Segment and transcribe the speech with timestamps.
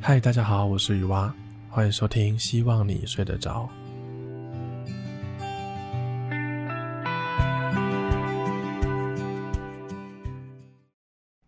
[0.00, 1.34] 嗨，大家好，我是雨蛙，
[1.68, 3.68] 欢迎收听，希望你睡得着。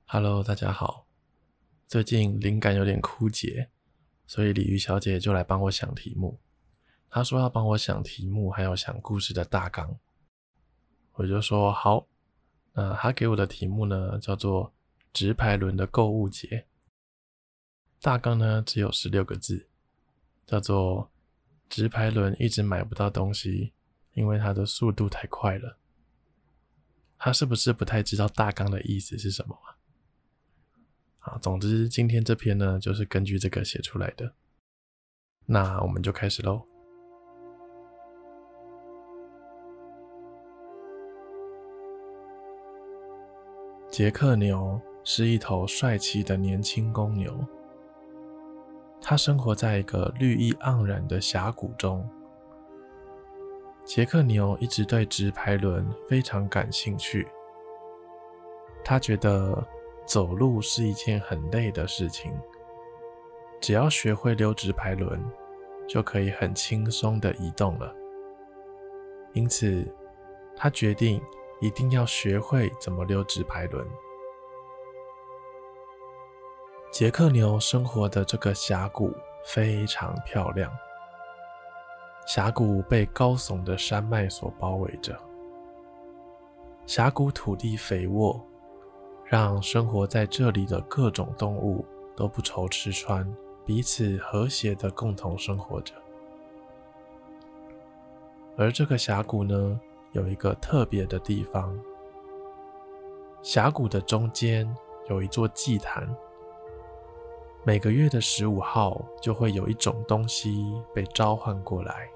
[0.05, 1.06] Hello，大家好。
[1.86, 3.70] 最近灵感有点枯竭，
[4.27, 6.41] 所以鲤鱼小姐就来帮我想题目。
[7.09, 9.96] 她说要帮我想题目，还有想故事的大纲。
[11.12, 12.09] 我就说好。
[12.73, 14.74] 那她给我的题目呢，叫做
[15.14, 16.66] “直排轮的购物节”。
[18.00, 19.68] 大纲呢只有十六个字，
[20.46, 21.10] 叫做
[21.68, 23.74] “直排轮一直买不到东西，
[24.14, 25.77] 因为它的速度太快了”。
[27.22, 29.77] 他是不是不太知道大纲的意思是什么啊？
[31.18, 34.34] 好，总之今天这篇呢，就是根据这个写出来的。
[35.44, 36.66] 那我们就开始喽。
[43.91, 47.47] 杰克牛是一头帅气的年轻公牛，
[49.01, 52.09] 他生活在一个绿意盎然的峡谷中。
[53.84, 57.27] 杰克牛一直对直排轮非常感兴趣，
[58.84, 59.67] 他觉得。
[60.06, 62.37] 走路是一件很累的事情，
[63.61, 65.25] 只要学会溜直排轮，
[65.87, 67.95] 就可以很轻松地移动了。
[69.33, 69.87] 因此，
[70.56, 71.23] 他决定
[71.61, 73.87] 一定要学会怎么溜直排轮。
[77.01, 79.11] 杰克牛生活的这个峡谷
[79.43, 80.70] 非常漂亮，
[82.27, 85.19] 峡谷被高耸的山脉所包围着，
[86.84, 88.39] 峡谷土地肥沃。
[89.25, 93.27] 让生活在这里的各种动物都不愁吃穿，
[93.65, 95.95] 彼此和谐的共同生活着。
[98.59, 99.81] 而这个峡谷呢，
[100.12, 101.75] 有一个特别的地方。
[103.41, 104.71] 峡谷的中间
[105.09, 106.06] 有一座祭坛，
[107.62, 112.09] 每个月的十五号就会有一种东西被召唤过来。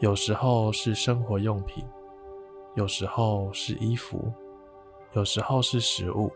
[0.00, 1.84] 有时候是生活用品，
[2.74, 4.32] 有时候是衣服。
[5.12, 6.28] 有时候是食物，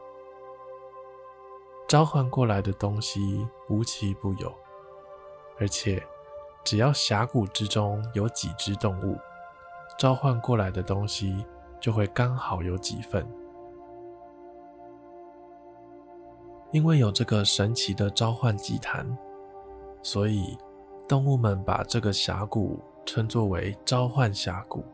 [1.89, 4.55] 召唤过来的东西无奇不有，
[5.59, 6.01] 而且
[6.63, 9.19] 只要峡谷之中有几只动物，
[9.99, 11.45] 召唤过来的东西
[11.81, 13.29] 就会刚好有几份。
[16.71, 19.17] 因为有这个神奇的召唤祭坛，
[20.03, 20.57] 所以
[21.09, 24.85] 动物们把这个峡谷称作为召唤峡谷。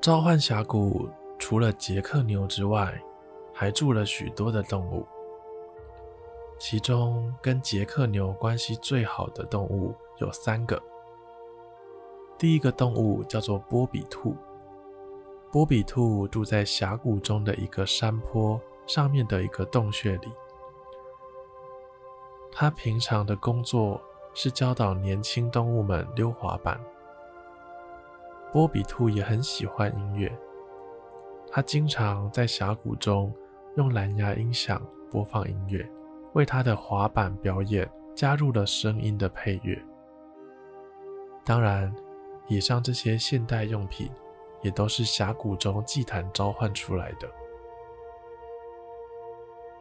[0.00, 1.08] 召唤峡谷
[1.38, 2.98] 除了杰克牛之外，
[3.52, 5.06] 还住了许多的动物。
[6.58, 10.78] 其中跟杰克牛关系最好的动物有三个。
[12.36, 14.36] 第一个动物叫做波比兔。
[15.52, 20.28] 波比兔住在峡谷中的一个山坡上面的一个洞穴里。
[22.52, 24.00] 它平常的工作
[24.32, 26.80] 是教导年轻动物们溜滑板。
[28.52, 30.32] 波比兔也很喜欢音乐，
[31.50, 33.32] 他经常在峡谷中
[33.76, 34.80] 用蓝牙音响
[35.10, 35.88] 播放音乐，
[36.32, 39.80] 为他的滑板表演加入了声音的配乐。
[41.44, 41.92] 当然，
[42.48, 44.10] 以上这些现代用品
[44.62, 47.28] 也都是峡谷中祭坛召唤出来的。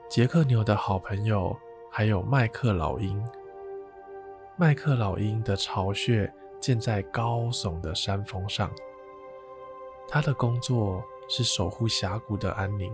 [0.10, 1.56] 杰克牛的好朋友
[1.92, 3.24] 还有麦克老鹰，
[4.58, 6.34] 麦克老鹰的巢穴。
[6.62, 8.70] 建在高耸的山峰上，
[10.10, 12.92] 他的工作是守护峡谷的安宁，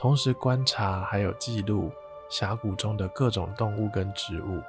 [0.00, 1.90] 同时观察还有记录
[2.30, 4.62] 峡谷中的各种动物跟植物。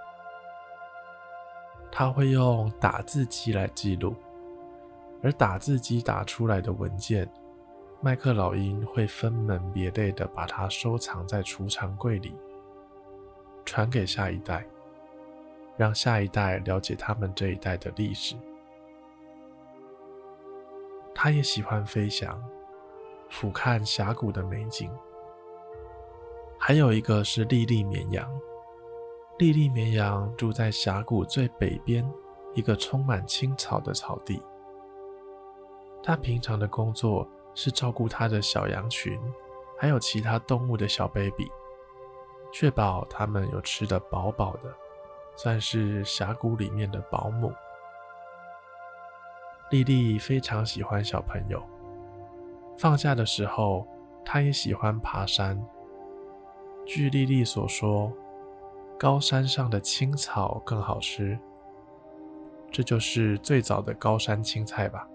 [1.89, 4.13] 他会用打字机来记录，
[5.21, 7.29] 而打字机打出来的文件，
[8.01, 12.35] 麦克老鹰会分门别类的把它收藏在储藏柜里，
[13.65, 14.65] 传给下一代。
[15.77, 18.35] 让下一代了解他们这一代的历史。
[21.15, 22.43] 他也喜欢飞翔，
[23.29, 24.91] 俯瞰峡谷的美景。
[26.57, 28.29] 还有一个是莉莉绵羊，
[29.37, 32.05] 莉莉绵羊住在峡谷最北边
[32.53, 34.41] 一个充满青草的草地。
[36.03, 39.19] 他平常的工作是照顾他的小羊群，
[39.77, 41.51] 还有其他动物的小 baby，
[42.51, 44.73] 确保他们有吃得饱饱的。
[45.35, 47.53] 算是峡谷里面的保姆。
[49.69, 51.63] 莉莉非常喜欢小朋友，
[52.77, 53.87] 放假的时候，
[54.25, 55.65] 她也喜欢爬山。
[56.85, 58.11] 据莉莉所说，
[58.99, 61.39] 高山上的青草更好吃，
[62.69, 65.07] 这就是最早的高山青菜吧。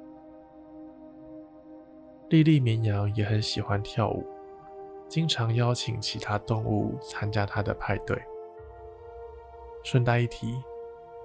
[2.35, 4.27] 莉莉绵羊也很喜欢跳舞，
[5.09, 8.21] 经常邀请其他动物参加他的派对。
[9.85, 10.61] 顺带一提，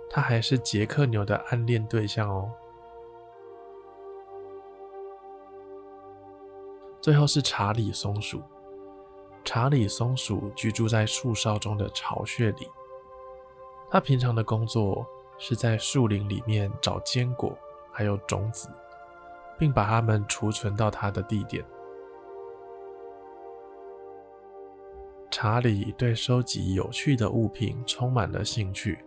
[0.08, 2.52] 他还是杰克牛的暗恋对象哦。
[7.02, 8.44] 最后是查理松鼠。
[9.44, 12.70] 查理松鼠居住在树梢中的巢穴里。
[13.90, 15.04] 他平常的工作
[15.40, 17.58] 是在树林里面找坚果，
[17.92, 18.70] 还有种子，
[19.60, 21.64] 并把它们储存到他的地点。
[25.30, 28.98] 查理对收集有趣的物品充满了兴趣。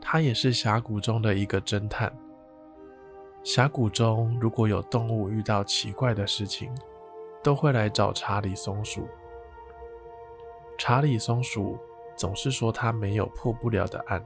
[0.00, 2.10] 他也是峡谷中的一个侦探。
[3.42, 6.74] 峡谷中如果有动物遇到奇怪的事情，
[7.42, 9.06] 都会来找查理松鼠。
[10.78, 11.78] 查理松鼠
[12.16, 14.24] 总是说他没有破不了的案，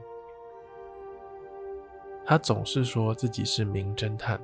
[2.25, 4.41] 他总是说自己是名侦探，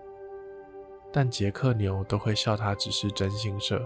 [1.12, 3.83] 但杰克牛都会笑他只是真心社。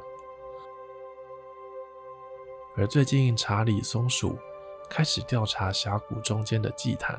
[2.76, 4.38] 而最近，查理松鼠
[4.90, 7.18] 开始调查峡谷中间的祭坛，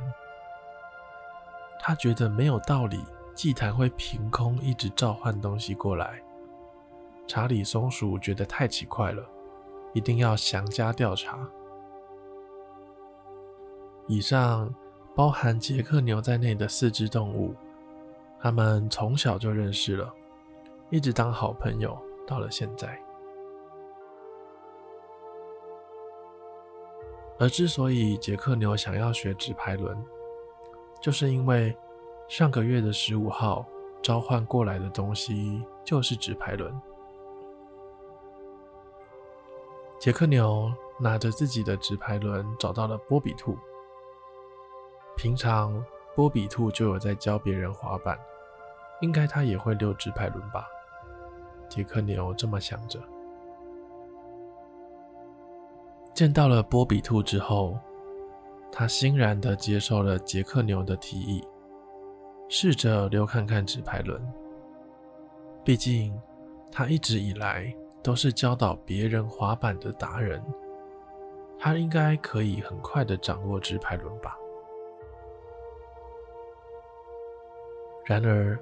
[1.81, 3.03] 他觉得没有道理，
[3.35, 6.23] 祭坛会凭空一直召唤东西过来。
[7.27, 9.27] 查理松鼠觉得太奇怪了，
[9.95, 11.49] 一定要详加调查。
[14.07, 14.73] 以上
[15.17, 17.55] 包含杰克牛在内的四只动物，
[18.39, 20.13] 他们从小就认识了，
[20.91, 23.03] 一直当好朋友，到了现在。
[27.39, 29.97] 而之所以杰克牛想要学直排轮，
[31.01, 31.75] 就是因为
[32.29, 33.65] 上个月的十五号
[34.03, 36.71] 召唤过来的东西就是直排轮。
[39.99, 40.71] 杰克牛
[41.01, 43.57] 拿着自己的直排轮找到了波比兔。
[45.17, 45.85] 平常
[46.15, 48.19] 波比兔就有在教别人滑板，
[49.01, 50.67] 应该他也会溜直排轮吧？
[51.69, 53.01] 杰克牛这么想着。
[56.15, 57.79] 见到了波比兔之后，
[58.71, 61.43] 他欣然地接受了杰克牛的提议，
[62.49, 64.23] 试着溜看看直排轮。
[65.65, 66.19] 毕竟
[66.71, 67.75] 他一直以来。
[68.03, 70.41] 都是教导别人滑板的达人，
[71.59, 74.37] 他应该可以很快的掌握直排轮吧。
[78.09, 78.57] 然而，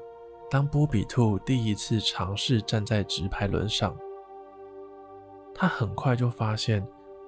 [0.50, 3.94] 当波比兔第一次尝试站在直排轮上，
[5.54, 6.82] 他很快就发现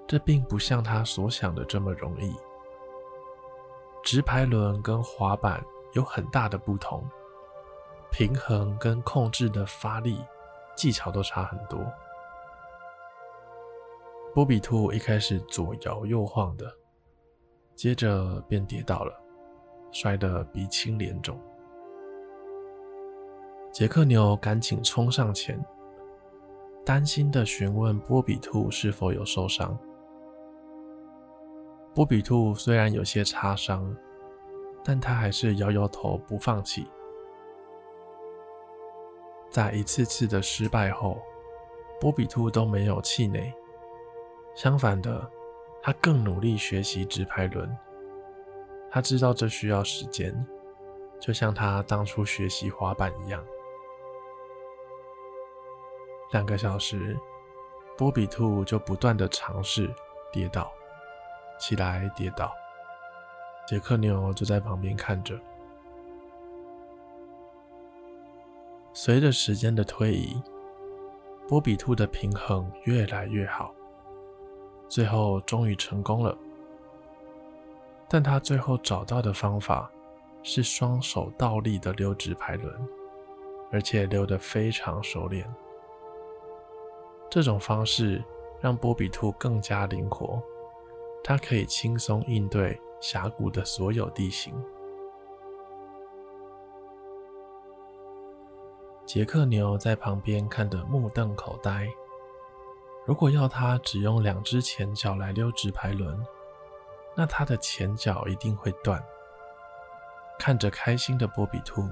[0.06, 2.34] 这并不像他所想的这么容易。
[4.02, 7.04] 直排轮跟滑板有很大的不同，
[8.10, 10.18] 平衡跟控制的发力
[10.74, 11.78] 技巧都差很多。
[14.34, 16.72] 波比兔一开始左摇右晃的，
[17.74, 19.12] 接着便跌倒了，
[19.92, 21.38] 摔得鼻青脸肿。
[23.76, 25.62] 杰克牛赶紧冲上前，
[26.82, 29.78] 担心地询问波比兔是否有受伤。
[31.94, 33.94] 波比兔虽然有些擦伤，
[34.82, 36.86] 但他还是摇摇头不放弃。
[39.50, 41.20] 在一次次的失败后，
[42.00, 43.52] 波比兔都没有气馁。
[44.54, 45.30] 相反的，
[45.82, 47.70] 他更努力学习直排轮。
[48.90, 50.34] 他知道这需要时间，
[51.20, 53.44] 就像他当初学习滑板一样。
[56.32, 57.16] 两个小时，
[57.96, 59.92] 波比兔就不断的尝试
[60.32, 60.70] 跌倒，
[61.58, 62.52] 起来跌倒。
[63.66, 65.38] 杰克牛就在旁边看着。
[68.92, 70.40] 随着时间的推移，
[71.48, 73.74] 波比兔的平衡越来越好。
[74.88, 76.36] 最后终于成功了，
[78.08, 79.90] 但他最后找到的方法
[80.42, 82.88] 是双手倒立的溜直排轮，
[83.72, 85.46] 而且溜得非常熟练。
[87.28, 88.24] 这种方式
[88.60, 90.42] 让波比兔更加灵活，
[91.22, 94.54] 它可以轻松应对峡谷的所有地形。
[99.04, 101.86] 杰克牛在旁边看得目瞪口呆。
[103.04, 106.18] 如果要他只用两只前脚来溜直排轮，
[107.14, 109.00] 那他的前脚一定会断。
[110.40, 111.82] 看着开心的波比兔，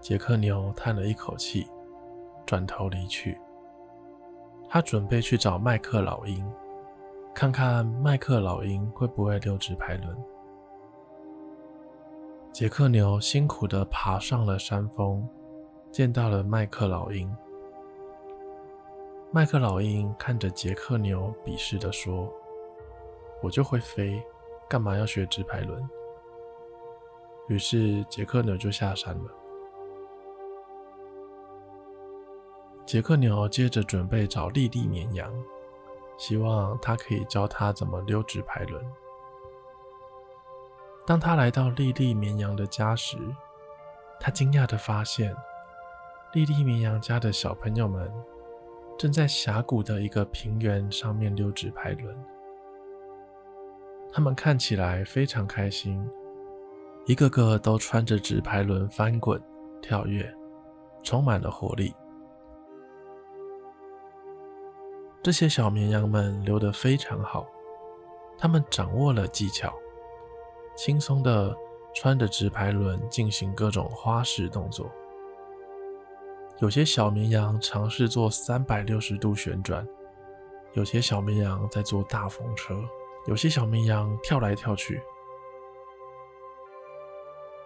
[0.00, 1.66] 杰克牛叹了一口气，
[2.44, 3.40] 转头离去。
[4.74, 6.44] 他准备去找麦克老鹰，
[7.32, 10.24] 看看麦克老鹰会不会溜直排轮。
[12.50, 15.24] 杰克牛辛苦地爬上了山峰，
[15.92, 17.32] 见到了麦克老鹰。
[19.30, 22.28] 麦克老鹰看着杰克牛，鄙视地说
[23.40, 24.20] ：“我就会飞，
[24.68, 25.88] 干嘛要学直排轮？”
[27.46, 29.30] 于是杰克牛就下山了。
[32.86, 35.32] 杰克牛接着准备找莉莉绵羊，
[36.18, 38.84] 希望他可以教他怎么溜直排轮。
[41.06, 43.16] 当他来到莉莉绵羊的家时，
[44.20, 45.34] 他惊讶地发现，
[46.34, 48.12] 莉莉绵羊家的小朋友们
[48.98, 52.16] 正在峡谷的一个平原上面溜直排轮。
[54.12, 56.08] 他们看起来非常开心，
[57.06, 59.42] 一个个都穿着直排轮翻滚、
[59.82, 60.32] 跳跃，
[61.02, 61.94] 充满了活力。
[65.24, 67.46] 这些小绵羊们溜得非常好，
[68.36, 69.72] 他们掌握了技巧。
[70.76, 71.56] 轻松地
[71.94, 74.92] 穿着直排轮进行各种花式动作。
[76.58, 79.88] 有些小绵羊尝试做三百六十度旋转，
[80.74, 82.78] 有些小绵羊在做大风车，
[83.26, 85.00] 有些小绵羊跳来跳去。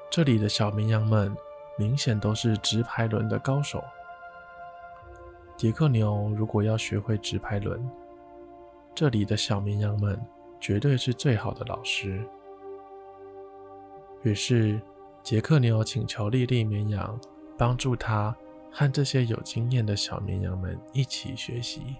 [0.08, 1.36] 这里的小绵羊们
[1.76, 3.82] 明显都是直排轮的高手。
[5.58, 7.84] 杰克牛如果要学会直排轮，
[8.94, 10.16] 这里的小绵羊们
[10.60, 12.24] 绝对是最好的老师。
[14.22, 14.80] 于是，
[15.20, 17.18] 杰克牛请求莉莉绵羊
[17.56, 18.32] 帮助他
[18.70, 21.96] 和这些有经验的小绵羊们一起学习。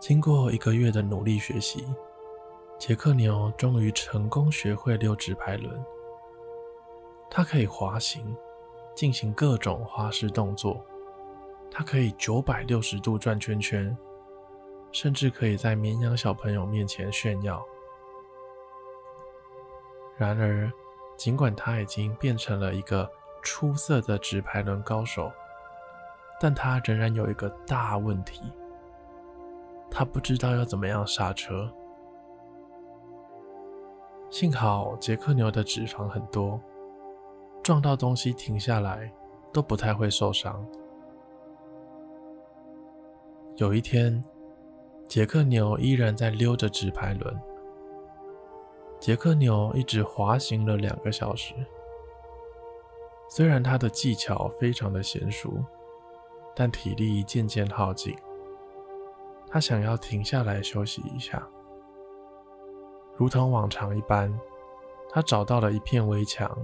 [0.00, 1.84] 经过一个月的努力学习，
[2.76, 5.80] 杰克牛终于成功学会溜直排轮。
[7.30, 8.36] 它可以滑行，
[8.96, 10.84] 进行各种花式动作。
[11.70, 13.96] 它可以九百六十度转圈圈，
[14.90, 17.64] 甚至可以在绵羊小朋友面前炫耀。
[20.16, 20.72] 然而，
[21.18, 23.08] 尽管他已经变成了一个
[23.42, 25.30] 出色的直排轮高手，
[26.40, 28.40] 但他仍然有一个大问题：
[29.90, 31.70] 他不知道要怎么样刹车。
[34.30, 36.58] 幸好杰克牛的脂肪很多，
[37.66, 39.12] 撞到东西停下来
[39.52, 40.64] 都不太会受伤。
[43.56, 44.24] 有一天，
[45.08, 47.36] 杰克牛依然在溜着直排轮。
[49.00, 51.56] 杰克牛一直滑行了两个小时，
[53.28, 55.58] 虽然他的技巧非常的娴熟，
[56.54, 58.16] 但体力渐渐耗尽。
[59.48, 61.44] 他想要停下来休息一下，
[63.16, 64.32] 如同往常一般，
[65.10, 66.56] 他找到了一片围墙，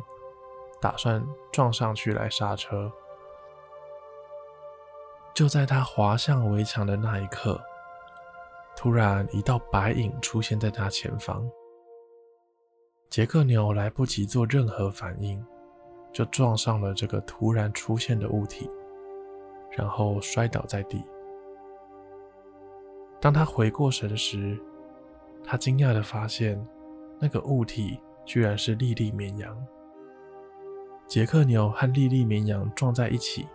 [0.83, 2.93] 打算撞上去来刹车。
[5.33, 7.59] 就在他滑向围墙的那一刻，
[8.77, 11.49] 突然一道白影出现在他前方。
[13.09, 15.43] 杰克牛来不及做任何反应，
[16.12, 18.69] 就撞上了这个突然出现的物体，
[19.71, 21.05] 然后摔倒在地。
[23.21, 24.61] 当他回过神时，
[25.45, 26.61] 他惊讶地发现，
[27.21, 29.57] 那个物体居然是莉莉绵羊。
[31.06, 33.47] 杰克牛和莉莉绵羊撞在一起，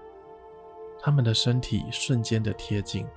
[1.00, 3.08] 他们的身体瞬间的贴近，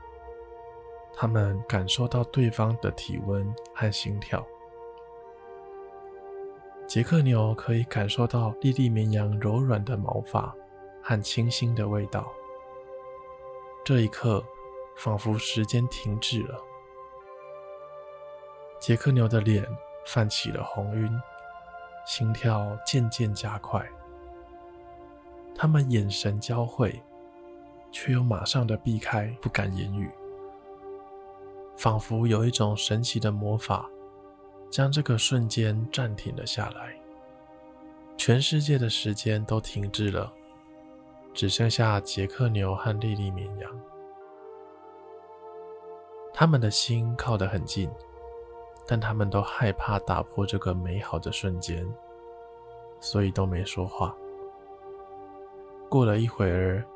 [1.14, 4.42] 他们感受到对方的体温和心跳。
[6.86, 10.54] 杰克牛可以感受到莉莉绵羊柔软的毛发
[11.02, 12.26] 和清新的味道。
[13.84, 14.42] 这一刻，
[14.96, 16.58] 仿佛时间停滞了。
[18.80, 19.64] 杰克牛的脸
[20.06, 21.20] 泛起了红晕，
[22.06, 23.86] 心跳渐渐加快。
[25.54, 27.02] 他们眼神交汇，
[27.90, 30.10] 却又马上的避开，不敢言语，
[31.76, 33.88] 仿佛有一种神奇的魔法。
[34.70, 36.96] 将这个瞬间暂停了下来，
[38.16, 40.32] 全世界的时间都停滞了，
[41.34, 43.80] 只剩下杰克牛和莉莉绵羊。
[46.32, 47.90] 他们的心靠得很近，
[48.86, 51.84] 但他们都害怕打破这个美好的瞬间，
[53.00, 54.16] 所以都没说话。
[55.90, 56.86] 过了一会儿，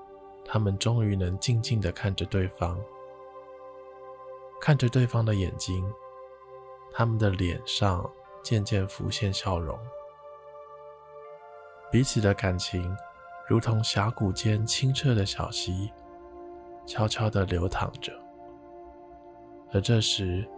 [0.44, 2.78] 他们终于能静静地看着对方，
[4.60, 5.84] 看着对方的眼睛。
[6.92, 8.08] 他们的脸上
[8.40, 9.76] 渐渐浮现笑容，
[11.90, 12.96] 彼此的感情
[13.48, 15.90] 如同峡谷间清澈的小溪，
[16.86, 18.12] 悄悄地流淌着。
[19.72, 20.48] 而这时，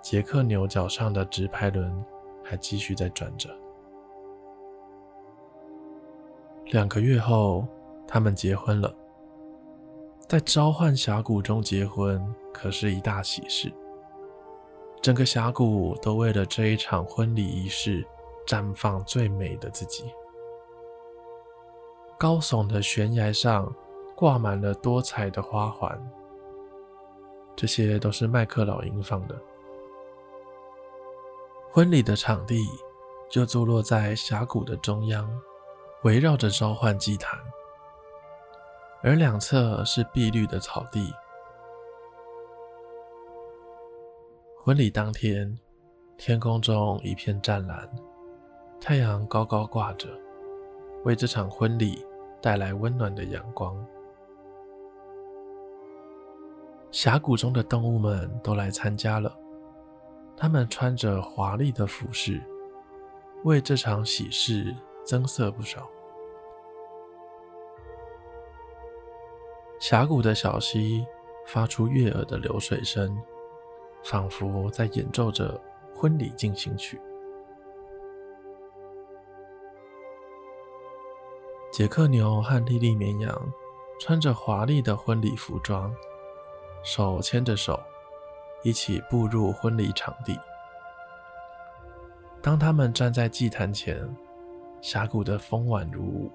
[0.00, 2.02] 杰克牛角上的直排轮
[2.42, 3.54] 还继续在转着。
[6.68, 7.68] 两个月后，
[8.12, 8.94] 他们结婚了。
[10.28, 13.72] 在召唤峡谷中结婚，可是一大喜事。
[15.00, 18.06] 整个峡谷都为了这一场婚礼仪式
[18.46, 20.04] 绽放最美的自己。
[22.18, 23.74] 高耸的悬崖上
[24.14, 25.98] 挂满了多彩的花环，
[27.56, 29.34] 这些都是麦克老鹰放的。
[31.70, 32.62] 婚礼的场地
[33.30, 35.26] 就坐落在峡谷的中央，
[36.02, 37.40] 围绕着召唤祭坛，
[39.04, 41.12] 而两侧是碧绿的草地。
[44.56, 45.58] 婚礼当天，
[46.16, 47.90] 天空中一片湛蓝，
[48.80, 50.08] 太阳高高挂着，
[51.02, 52.06] 为这场婚礼
[52.40, 53.76] 带来温暖的阳光。
[56.92, 59.36] 峡谷中的动物们都来参加了，
[60.36, 62.40] 他们穿着华丽的服饰，
[63.42, 64.72] 为这场喜事
[65.04, 65.90] 增色不少。
[69.82, 71.04] 峡谷的小溪
[71.44, 73.20] 发出悦耳的流水声，
[74.04, 75.60] 仿佛在演奏着
[75.92, 77.00] 婚礼进行曲。
[81.72, 83.52] 杰克牛和莉莉绵羊
[83.98, 85.92] 穿着华丽的婚礼服装。
[86.84, 87.76] 手牵着手，
[88.62, 90.38] 一起步入婚礼场地。
[92.40, 94.08] 当他们站在祭坛前，
[94.80, 96.30] 峡谷的风宛如舞，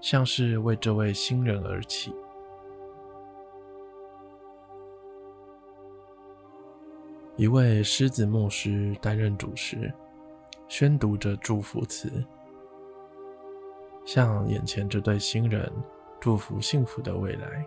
[0.00, 2.12] 像是为这位新人而起。
[7.40, 9.90] 一位狮子牧师担任主持，
[10.68, 12.22] 宣读着祝福词，
[14.04, 15.72] 向眼前这对新人
[16.20, 17.64] 祝福幸福的未来。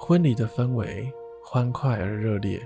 [0.00, 1.08] 婚礼的氛围
[1.44, 2.60] 欢快而热烈，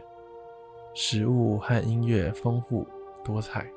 [0.95, 2.87] 食物和音乐丰富
[3.23, 3.71] 多彩。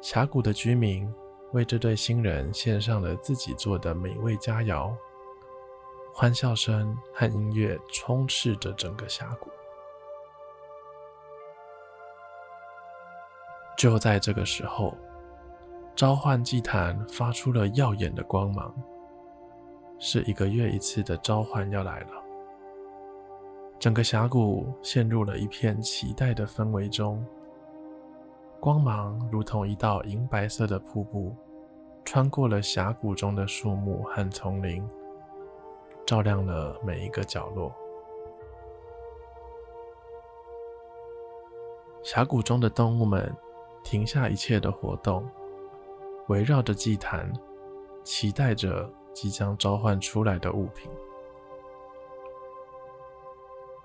[0.00, 1.06] 峡谷的居民
[1.52, 4.94] 为这对新人献上了自己做的美味佳肴，
[6.18, 9.50] 欢笑声和音乐充斥着整个峡谷。
[13.76, 14.96] 就在这个时候，
[15.94, 18.74] 召唤祭坛发出了耀眼的光芒，
[19.98, 22.24] 是一个月一次的召唤要来了。
[23.78, 27.22] 整个峡谷陷入了一片期待的氛围中，
[28.58, 31.36] 光芒如同一道银白色的瀑布，
[32.06, 34.82] 穿过了峡谷中的树木和丛林，
[36.06, 37.74] 照亮了每一个角落。
[42.02, 43.36] 峡谷中的动物们
[43.82, 45.28] 停下一切的活动，
[46.28, 47.32] 围绕着祭坛，
[48.04, 50.88] 期待着即将召唤出来的物品。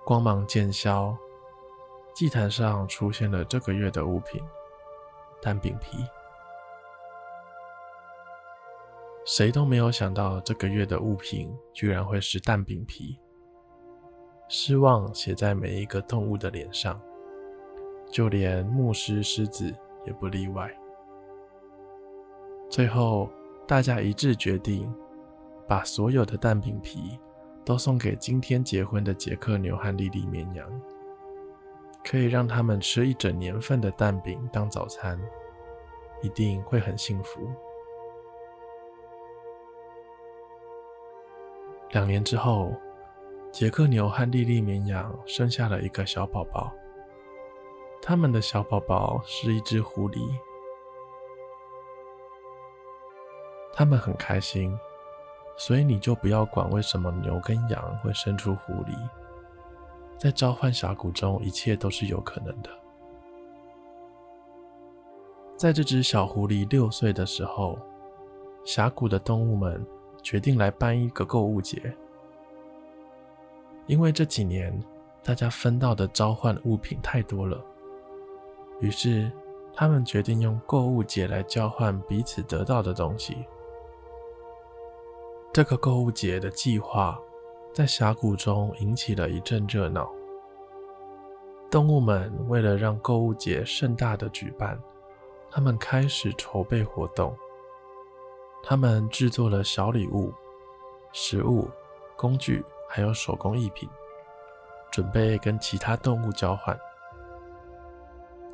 [0.04, 1.16] 光芒渐消，
[2.14, 4.40] 祭坛上出现了这个月的物品——
[5.42, 5.98] 蛋饼皮。
[9.24, 13.18] 谁都没有想到这个月的物品居然会是蛋饼皮。
[14.48, 17.00] 失望写在每一个动物的脸上，
[18.10, 20.70] 就连牧师狮子也不例外。
[22.68, 23.30] 最后，
[23.66, 24.92] 大家一致决定，
[25.66, 27.18] 把所有的蛋饼皮。
[27.64, 30.68] 都送给今天结婚的杰克牛和莉莉绵羊，
[32.04, 35.16] 可以让他们吃一整年份的蛋饼当早餐，
[36.22, 37.48] 一定会很幸福。
[41.92, 42.74] 两年之后，
[43.52, 46.72] 杰克牛和莉莉绵羊生下了一个小宝宝，
[48.00, 50.18] 他们的小宝宝是一只狐狸，
[53.74, 54.76] 他们很开心。
[55.58, 58.96] 所以你就不要管为什么牛跟羊会生出狐狸，
[60.18, 62.70] 在召唤峡谷中，一切都是有可能的。
[65.58, 67.78] 在这只小狐狸六岁的时候，
[68.64, 69.86] 峡谷的动物们
[70.22, 71.94] 决定来办一个购物节，
[73.86, 74.72] 因为这几年
[75.22, 77.62] 大家分到的召唤物品太多了，
[78.80, 79.30] 于是
[79.74, 83.44] 他们决定用购物节来交换彼此得到的东西。
[85.52, 87.18] 这个购物节的计划
[87.74, 90.10] 在峡谷中引起了一阵热闹。
[91.70, 94.78] 动物们为了让购物节盛大的举办，
[95.50, 97.34] 他们开始筹备活动。
[98.62, 100.32] 他们制作了小礼物、
[101.12, 101.68] 食物、
[102.16, 103.88] 工具，还有手工艺品，
[104.90, 106.78] 准备跟其他动物交换。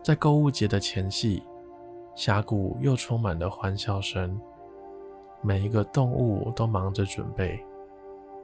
[0.03, 1.43] 在购物节的前夕，
[2.15, 4.41] 峡谷又充满了欢笑声。
[5.43, 7.63] 每一个动物都忙着准备，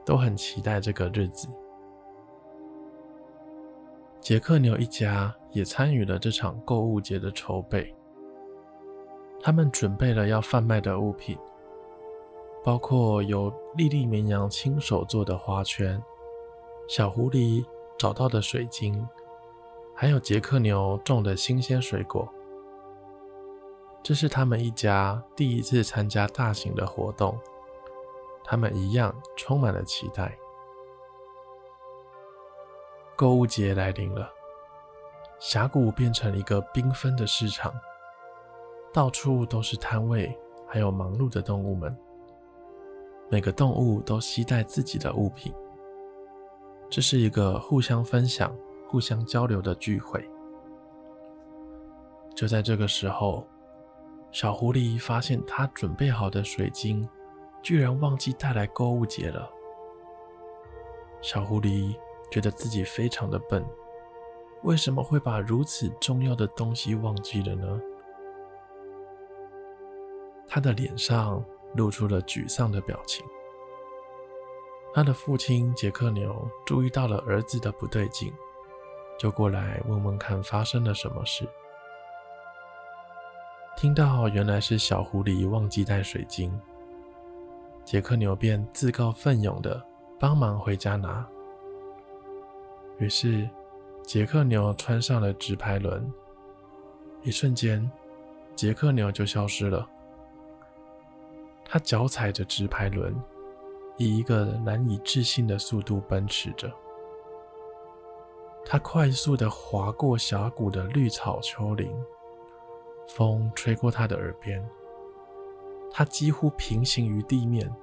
[0.05, 1.47] 都很期待这个日子。
[4.21, 7.93] 杰克牛一家也参与了这场购物节的筹备。
[9.41, 11.37] 他们准备了要贩卖的物品，
[12.65, 16.01] 包括由莉莉绵羊亲手做的花圈、
[16.89, 17.63] 小狐狸
[17.95, 19.07] 找到的水晶，
[19.93, 22.27] 还有杰克牛种的新鲜水果。
[24.01, 27.39] 这是他们一家第一次参加大型的活动，
[28.43, 30.35] 他们一样充满了期待。
[33.15, 34.27] 购物节来临了，
[35.37, 37.71] 峡谷变成一个缤纷的市场，
[38.91, 40.35] 到处都是摊位，
[40.67, 41.95] 还有忙碌的动物们。
[43.29, 45.53] 每个动物都携带自己的物品。
[46.89, 48.55] 这是一个互相分享、
[48.87, 50.23] 互相交流的聚会。
[52.35, 53.45] 就在这个时候，
[54.31, 57.07] 小狐狸发现他准备好的水晶
[57.61, 59.49] 居然忘记带来购物节了。
[61.21, 61.95] 小狐狸
[62.29, 63.65] 觉得自己非常的笨，
[64.63, 67.81] 为什么会把如此重要的东西忘记了呢？
[70.47, 71.43] 他的脸上
[71.75, 73.25] 露出了沮丧的表情。
[74.93, 78.33] 他的父亲杰克牛注意到了儿子的不对劲，
[79.19, 81.47] 就过来问问看发生了什么事。
[83.75, 86.57] 听到原来是小狐狸忘记带水晶，
[87.83, 89.83] 杰克牛便自告奋勇的
[90.17, 91.27] 帮忙回家拿。
[92.99, 93.49] 于是，
[94.03, 96.09] 杰克牛穿上了直排轮，
[97.21, 97.91] 一瞬间，
[98.55, 99.85] 杰克牛就消失了。
[101.65, 103.13] 他脚踩着直排轮。
[103.97, 106.69] 以一个难以置信的速度奔驰着，
[108.65, 111.89] 他快速地划过峡谷的绿草丘陵，
[113.07, 114.61] 风吹过他的耳边，
[115.93, 117.73] 他几乎平行于地面，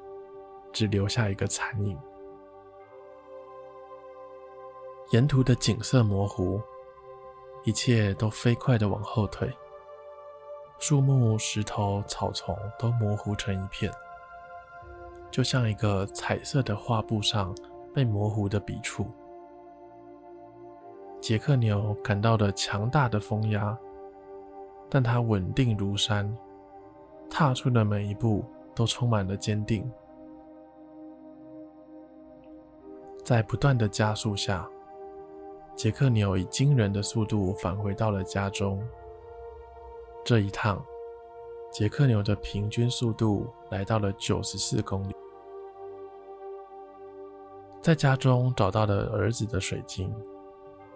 [0.70, 1.98] 只留下一个残影。
[5.12, 6.60] 沿途的景色模糊，
[7.64, 9.50] 一切都飞快地往后退，
[10.82, 13.88] 树木、石头、草丛都模糊成一片。
[15.30, 17.54] 就像一个彩色的画布上
[17.94, 19.06] 被模糊的笔触。
[21.20, 23.78] 杰克牛感到了强大的风压，
[24.90, 26.36] 但它稳定如山，
[27.30, 29.88] 踏出的每一步都充满了坚定。
[33.22, 34.68] 在不断的加速下，
[35.76, 38.82] 杰克牛以惊人的速度返回到了家中。
[40.24, 40.84] 这一趟，
[41.72, 45.12] 杰克牛的平均速度来到了九十四公里。
[47.80, 50.14] 在家中找到了儿子的水晶，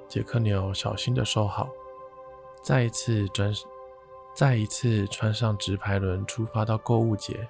[0.06, 1.68] 杰克牛小心的收好，
[2.62, 3.52] 再一次转，
[4.32, 7.48] 再一次穿上直排轮出发到购物节。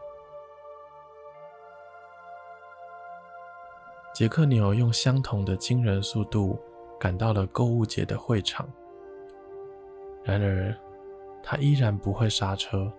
[4.15, 6.59] 杰克牛用相同的惊人速度
[6.99, 8.67] 赶到了购物节的会场，
[10.25, 10.75] 然而
[11.49, 12.93] 他依然不会刹车，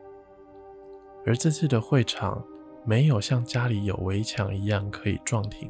[1.25, 2.41] 而这次的会场
[2.85, 5.69] 没有像家里有围墙一样可以撞停。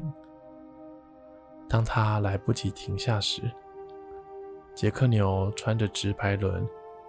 [1.68, 3.42] 当他来不及停下时，
[4.76, 6.64] 杰克牛穿着直排轮，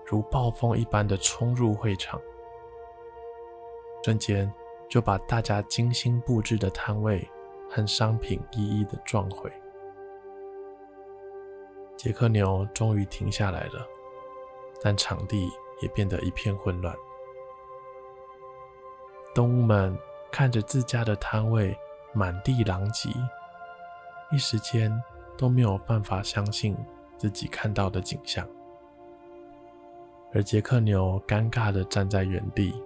[0.07, 2.19] 如暴风一般的冲入会场，
[4.03, 4.51] 瞬间
[4.89, 7.29] 就把大家精心布置的摊位
[7.69, 9.51] 和商品一一的撞毁。
[11.95, 13.87] 杰克牛终于停下来了，
[14.81, 16.95] 但场地也变得一片混乱。
[19.33, 19.97] 动物们
[20.31, 21.77] 看着自家的摊位
[22.13, 23.09] 满地狼藉。
[24.31, 24.91] 一时间
[25.35, 26.77] 都没有办法相信
[27.17, 28.47] 自己看到的景象，
[30.31, 32.79] 而杰克牛尴尬地站在原地，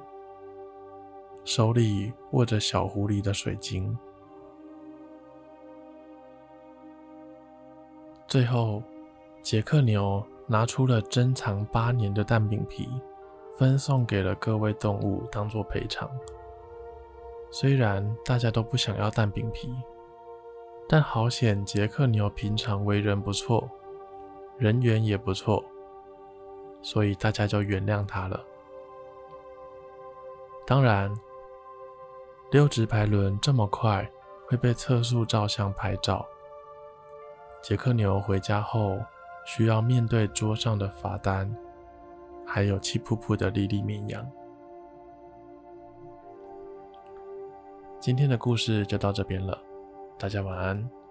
[1.44, 3.98] 手里握着小狐狸的水晶。
[8.26, 8.82] 最后，
[9.42, 12.90] 杰克牛拿出了珍藏八年的蛋饼皮，
[13.58, 16.10] 分送给了各位动物当做赔偿。
[17.52, 19.74] 虽然大家都不想要蛋饼皮。
[20.90, 23.68] 但好险，杰克牛平常为人不错，
[24.58, 25.64] 人缘也不错，
[26.82, 28.44] 所以大家就原谅他了。
[30.68, 31.10] 当然，
[32.52, 34.08] 溜直排轮这么快
[34.48, 36.28] 会被测速照相拍照。
[37.62, 39.00] 杰克牛回家后
[39.46, 41.54] 需要面对桌上的罚单，
[42.46, 44.26] 还有气噗噗的莉莉绵羊。
[48.00, 49.58] 今天的故事就到这边了。
[50.18, 51.03] 大家晚安。